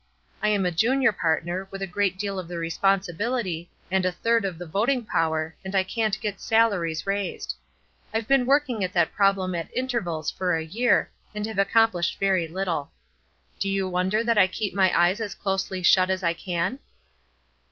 I 0.41 0.47
am 0.47 0.65
a 0.65 0.71
junior 0.71 1.11
partner, 1.11 1.67
with 1.69 1.83
a 1.83 1.85
great 1.85 2.17
deal 2.17 2.39
of 2.39 2.47
the 2.47 2.57
responsibility, 2.57 3.69
and 3.91 4.03
a 4.03 4.11
third 4.11 4.45
of 4.45 4.57
the 4.57 4.65
voting 4.65 5.05
power, 5.05 5.53
and 5.63 5.75
I 5.75 5.83
can't 5.83 6.19
get 6.21 6.41
salaries 6.41 7.05
raised. 7.05 7.53
I've 8.11 8.27
been 8.27 8.47
working 8.47 8.83
at 8.83 8.93
that 8.93 9.13
problem 9.13 9.53
at 9.53 9.69
intervals 9.77 10.31
for 10.31 10.55
a 10.57 10.65
year, 10.65 11.11
and 11.35 11.45
have 11.45 11.59
accomplished 11.59 12.17
very 12.19 12.47
little. 12.47 12.89
Do 13.59 13.69
you 13.69 13.87
wonder 13.87 14.23
that 14.23 14.39
I 14.39 14.47
keep 14.47 14.73
my 14.73 14.91
eyes 14.99 15.21
as 15.21 15.35
closely 15.35 15.83
shut 15.83 16.09
as 16.09 16.23
I 16.23 16.33
can?" 16.33 16.79